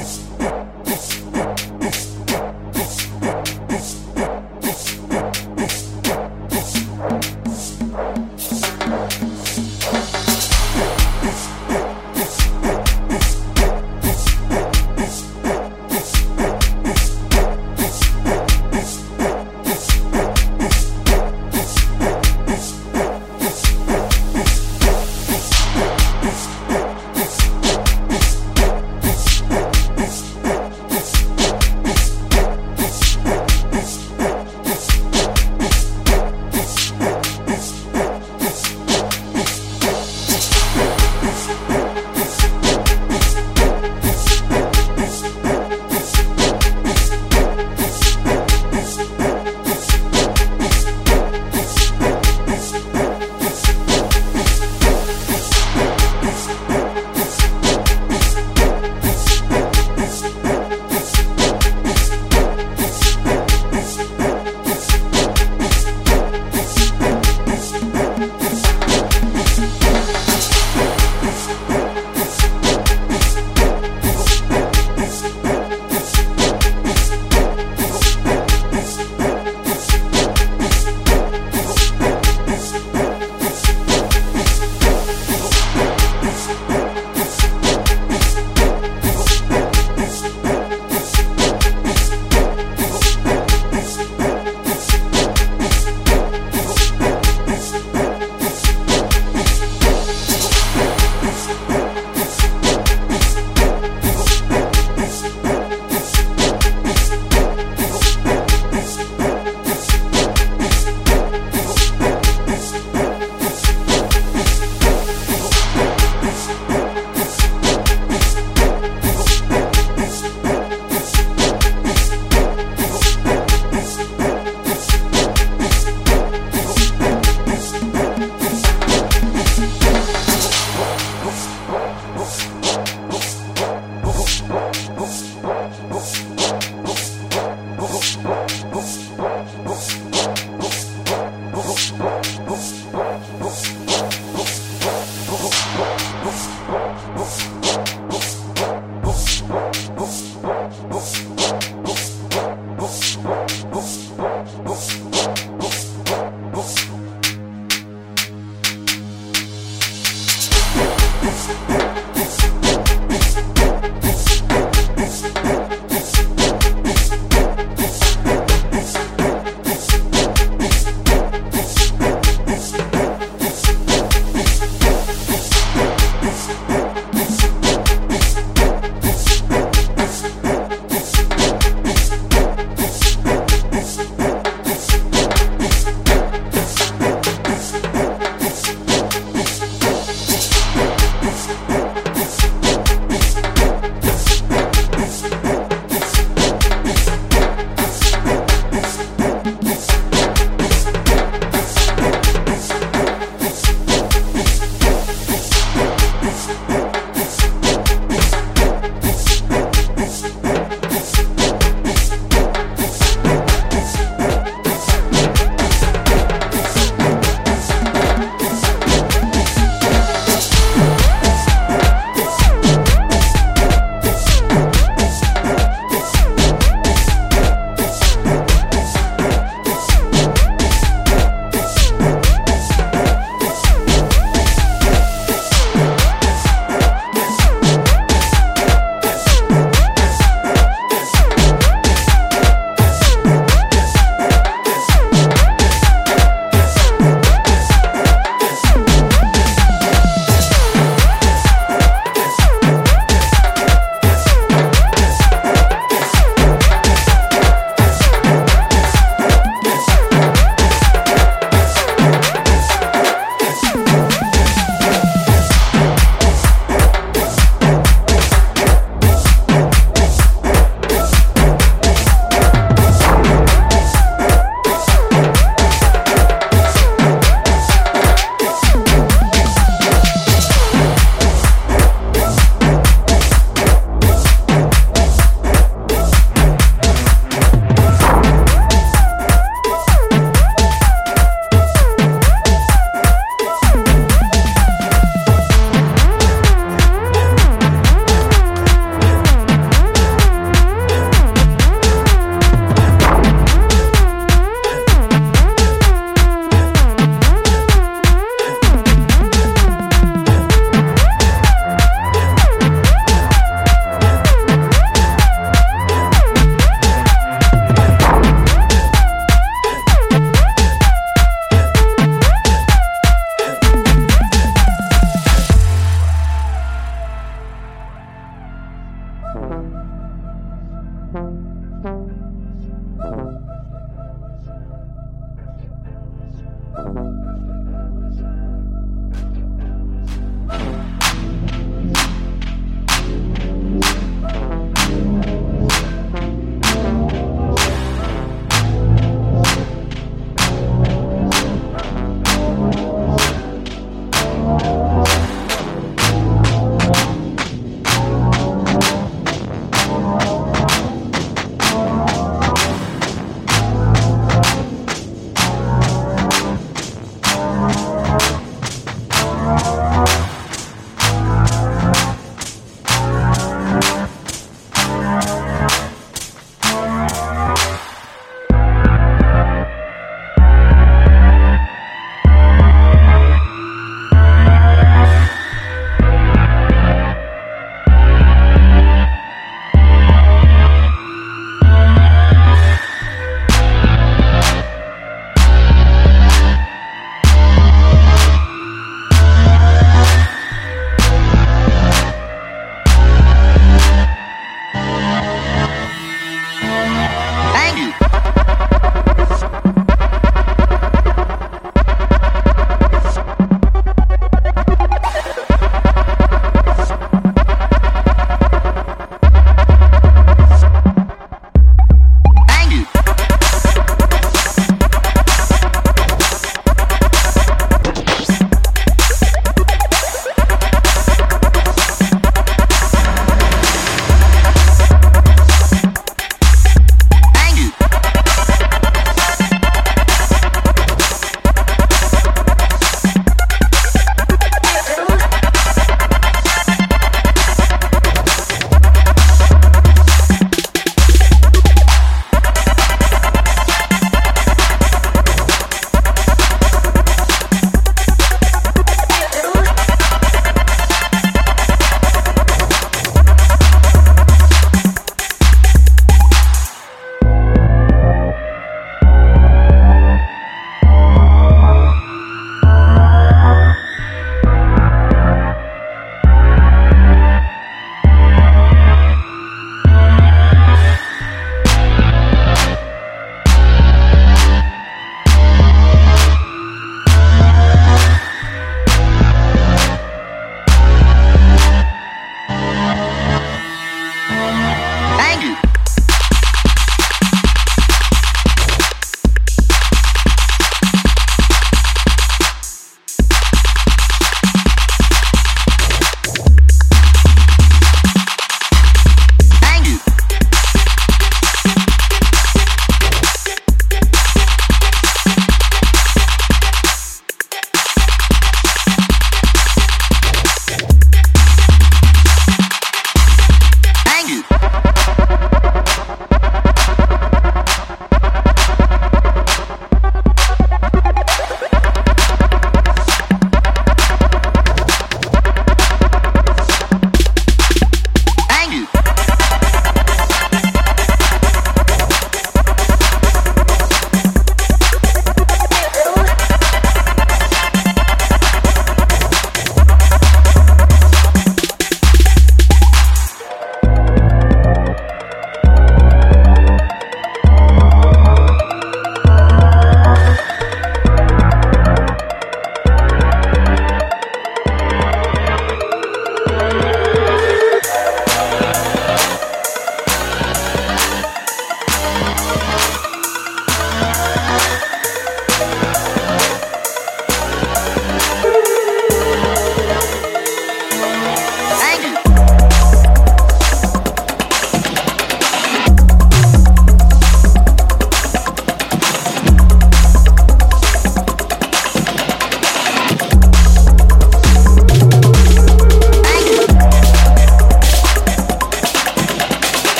Peace. 0.00 0.29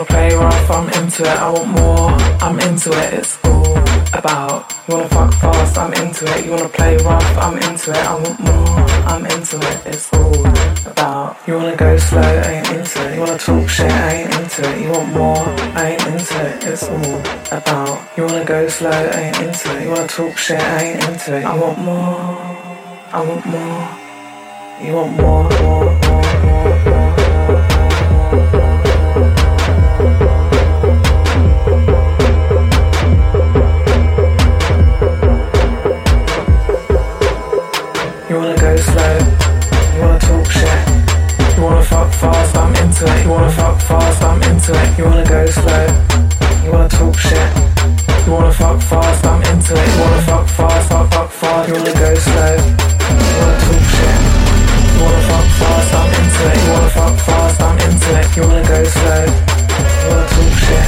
Wanna 0.00 0.08
play 0.08 0.34
rough, 0.34 0.70
I'm 0.70 0.88
into 0.88 1.22
it. 1.22 1.28
I 1.28 1.50
want 1.50 1.68
more, 1.68 2.10
I'm 2.40 2.58
into 2.60 2.90
it. 2.90 3.14
It's 3.14 3.38
all 3.44 3.76
about. 4.14 4.72
You 4.88 4.96
wanna 4.96 5.08
fuck 5.08 5.34
fast, 5.34 5.78
I'm 5.78 5.92
into 5.94 6.24
it. 6.36 6.44
You 6.44 6.52
wanna 6.52 6.68
play 6.68 6.96
rough, 6.98 7.38
I'm 7.38 7.56
into 7.56 7.90
it. 7.90 7.96
I 7.96 8.14
want 8.14 8.40
more, 8.40 8.78
I'm 9.10 9.26
into 9.26 9.58
it. 9.58 9.86
It's 9.86 10.12
all 10.14 10.46
about. 10.86 11.36
You 11.46 11.54
wanna 11.54 11.76
go 11.76 11.96
slow, 11.98 12.20
I 12.20 12.50
ain't 12.50 12.70
into 12.70 13.08
it. 13.08 13.14
You 13.14 13.20
wanna 13.20 13.38
talk 13.38 13.68
shit, 13.68 13.90
I 13.90 14.12
ain't 14.14 14.34
into 14.36 14.62
it. 14.70 14.80
You 14.80 14.90
want 14.90 15.12
more, 15.12 15.44
I 15.76 15.90
ain't 15.92 16.06
into 16.06 16.46
it. 16.46 16.64
It's 16.64 16.88
all 16.88 17.58
about. 17.58 18.00
You 18.16 18.24
wanna 18.24 18.44
go 18.44 18.68
slow, 18.68 18.90
I 18.90 19.20
ain't 19.20 19.40
into 19.40 19.76
it. 19.76 19.84
You 19.84 19.90
wanna 19.90 20.08
talk 20.08 20.36
shit, 20.38 20.60
I 20.60 20.82
ain't 20.82 21.08
into 21.08 21.36
it. 21.36 21.44
I 21.44 21.54
want 21.56 21.78
more, 21.78 22.40
I 23.12 23.20
want 23.20 23.44
more. 23.46 23.88
You 24.82 24.94
want 24.94 25.12
more, 25.20 25.42
more, 25.60 25.84
more, 25.84 26.84
more, 26.86 27.09
wanna 41.70 41.84
fuck 41.84 42.12
fast, 42.14 42.56
I'm 42.56 42.74
into 42.74 43.04
it. 43.06 43.24
You 43.24 43.30
wanna 43.30 43.50
fuck 43.52 43.80
fast, 43.80 44.22
I'm 44.22 44.42
into 44.42 44.72
it. 44.74 44.98
You 44.98 45.04
wanna 45.04 45.24
go 45.24 45.46
slow, 45.46 45.86
you 46.64 46.70
wanna 46.72 46.88
talk 46.88 47.16
shit. 47.16 47.50
You 48.26 48.32
wanna 48.32 48.52
fuck 48.52 48.80
fast, 48.82 49.26
I'm 49.26 49.42
into 49.42 49.74
it. 49.74 49.88
You 49.94 50.00
wanna 50.02 50.22
fuck 50.22 50.46
fast, 50.48 50.88
fuck, 50.90 51.12
fuck 51.12 51.30
fast. 51.30 51.68
You 51.68 51.74
wanna 51.74 51.94
go 51.94 52.14
slow, 52.26 52.56
you 52.58 53.36
wanna 53.38 53.58
talk 53.64 53.84
shit. 53.94 54.18
You 54.94 55.02
wanna 55.04 55.22
fuck 55.30 55.46
fast, 55.60 55.94
I'm 55.94 56.10
into 56.18 56.42
it. 56.50 56.56
You 56.58 56.72
wanna 56.72 56.90
fuck 56.90 57.16
fast, 57.26 57.62
I'm 57.62 57.78
into 57.86 58.10
it. 58.18 58.26
You 58.36 58.42
wanna 58.42 58.64
go 58.66 58.78
slow, 58.96 59.24
you 60.00 60.08
wanna 60.10 60.26
talk 60.34 60.52
shit. 60.64 60.86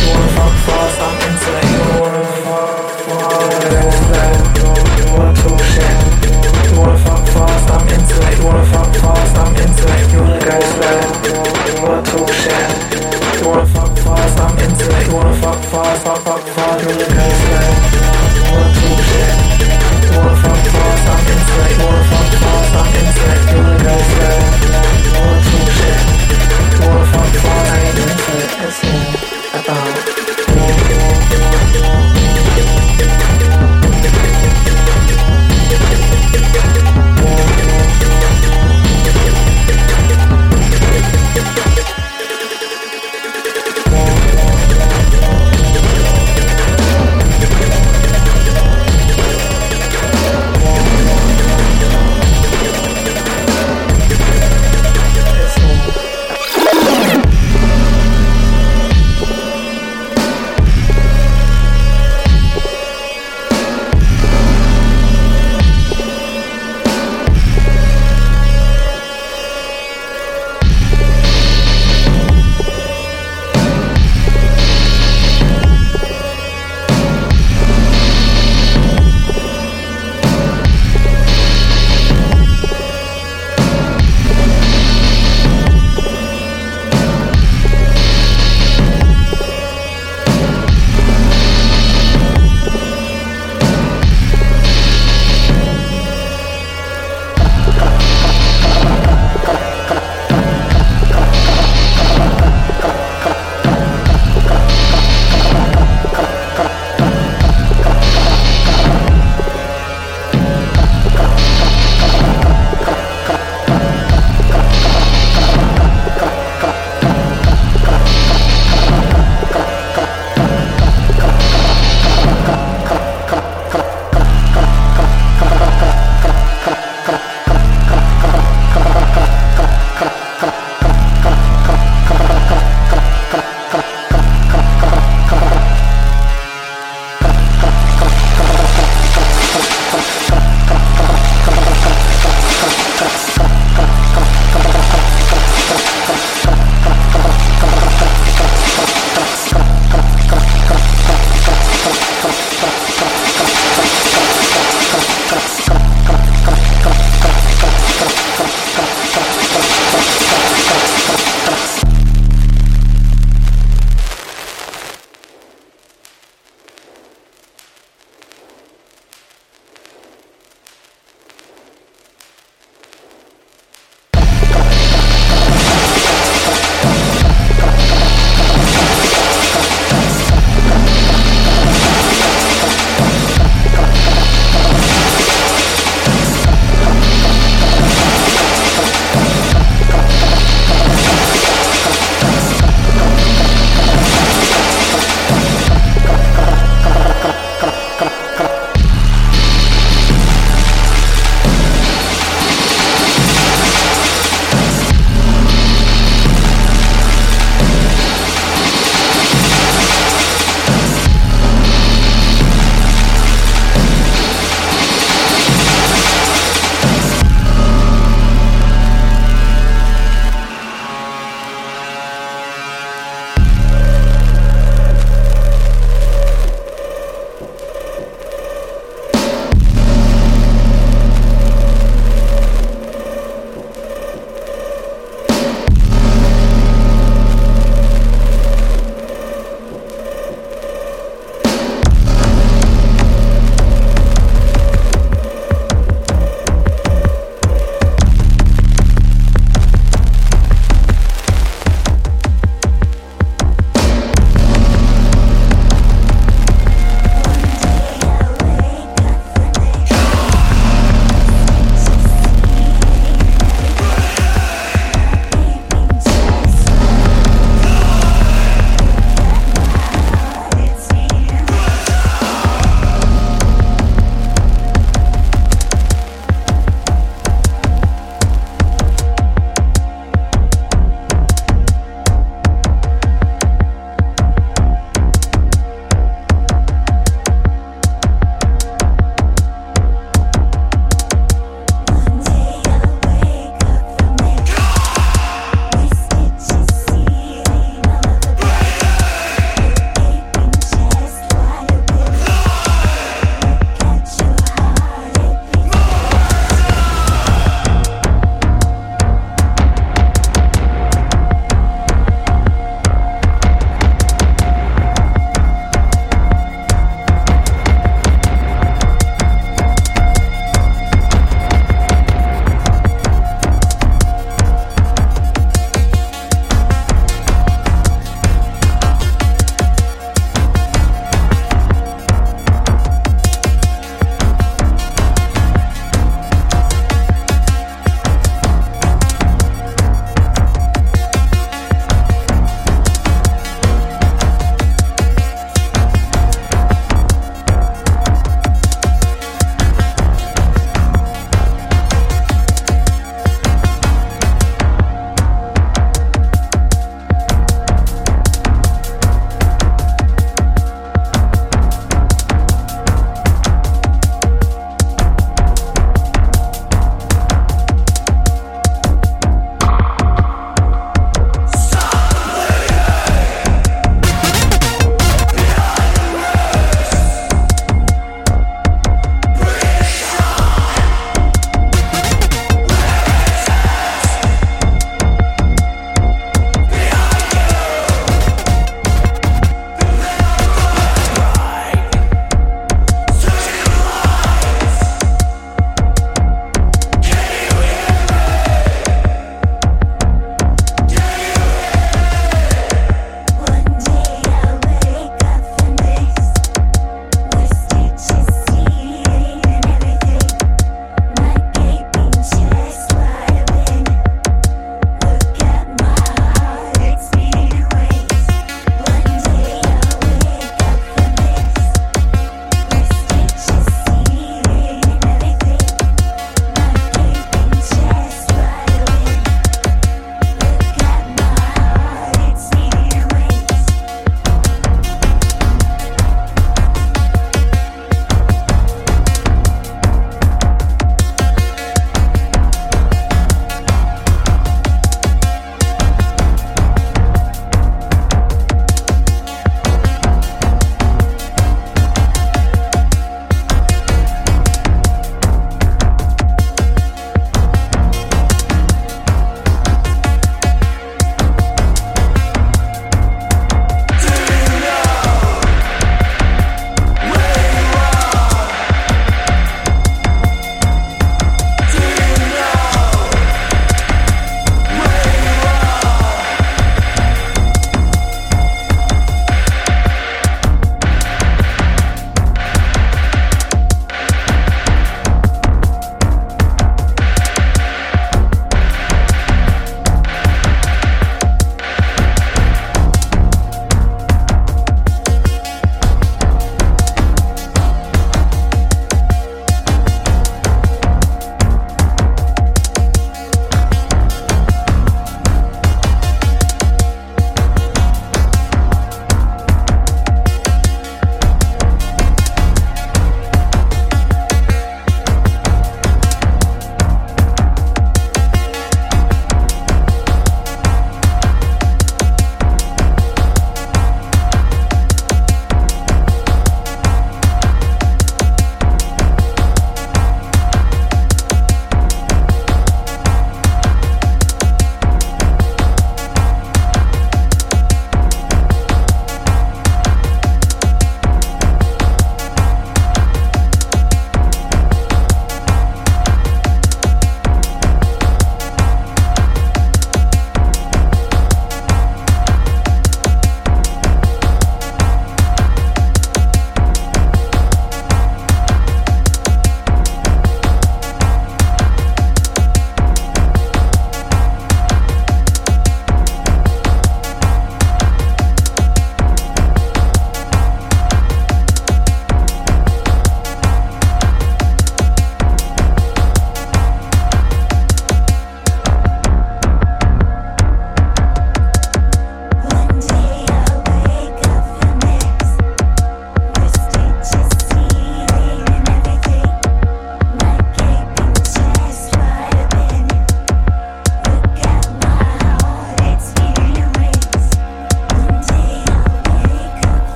You 0.00 0.08
wanna 0.08 0.36
fuck 0.36 0.54
fast, 0.66 0.98
I'm 1.04 1.16
into 1.28 1.50
it. 1.58 1.64
You 1.72 1.80
wanna 2.00 2.27
up. 14.62 15.12
Wanna 15.14 15.34
fuck 15.40 15.62
far, 15.64 15.94
fuck, 16.04 16.24
fuck 16.24 16.42
far 16.56 16.78
through 16.78 16.94
the 16.94 17.04
coastline. 17.04 17.76
Wanna 18.50 18.74
talk 18.78 19.00
shit. 19.08 19.34
Wanna 20.16 20.36
fuck 20.42 20.62
far, 20.74 20.96
suck 21.06 21.28
into 21.32 21.54
it. 21.64 21.74
Wanna 21.82 22.04
fuck 22.10 22.30
far, 22.42 22.64
suck 22.72 22.94
into 23.00 23.24
it 23.32 23.40
through 23.50 23.78
the. 23.84 24.37